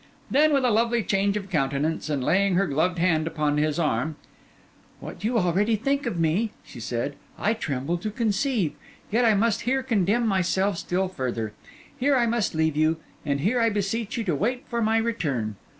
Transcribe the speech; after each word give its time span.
Then, 0.31 0.51
with 0.51 0.65
a 0.65 0.71
lovely 0.71 1.03
change 1.03 1.37
of 1.37 1.51
countenance, 1.51 2.09
and 2.09 2.23
laying 2.23 2.55
her 2.55 2.65
gloved 2.65 2.97
hand 2.97 3.27
upon 3.27 3.57
his 3.59 3.77
arm— 3.77 4.15
'What 4.99 5.23
you 5.23 5.37
already 5.37 5.75
think 5.75 6.07
of 6.07 6.17
me,' 6.19 6.49
she 6.63 6.79
said, 6.79 7.13
'I 7.37 7.53
tremble 7.53 7.99
to 7.99 8.09
conceive; 8.09 8.73
yet 9.11 9.25
I 9.25 9.35
must 9.35 9.61
here 9.61 9.83
condemn 9.83 10.25
myself 10.27 10.79
still 10.79 11.07
further. 11.07 11.53
Here 11.95 12.15
I 12.15 12.25
must 12.25 12.55
leave 12.55 12.75
you, 12.75 12.97
and 13.27 13.41
here 13.41 13.61
I 13.61 13.69
beseech 13.69 14.17
you 14.17 14.23
to 14.23 14.33
wait 14.33 14.67
for 14.67 14.81
my 14.81 14.97
return. 14.97 15.55